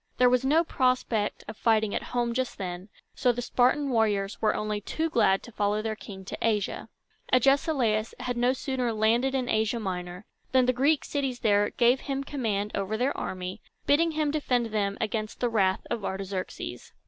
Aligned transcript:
There 0.17 0.31
was 0.31 0.43
no 0.43 0.63
prospect 0.63 1.43
of 1.47 1.55
fighting 1.55 1.93
at 1.93 2.01
home 2.09 2.33
just 2.33 2.57
then, 2.57 2.89
so 3.13 3.31
the 3.31 3.39
Spartan 3.43 3.91
warriors 3.91 4.41
were 4.41 4.55
only 4.55 4.81
too 4.81 5.11
glad 5.11 5.43
to 5.43 5.51
follow 5.51 5.83
their 5.83 5.95
king 5.95 6.25
to 6.25 6.37
Asia. 6.41 6.89
Agesilaus 7.31 8.15
had 8.19 8.35
no 8.35 8.51
sooner 8.51 8.93
landed 8.93 9.35
in 9.35 9.47
Asia 9.47 9.79
Minor, 9.79 10.25
than 10.53 10.65
the 10.65 10.73
Greek 10.73 11.05
cities 11.05 11.41
there 11.41 11.69
gave 11.69 11.99
him 11.99 12.23
command 12.23 12.71
over 12.73 12.97
their 12.97 13.15
army, 13.15 13.61
bidding 13.85 14.13
him 14.13 14.31
defend 14.31 14.73
them 14.73 14.97
from 15.03 15.27
the 15.37 15.49
wrath 15.49 15.85
of 15.91 16.03
Artaxerxes. 16.03 16.93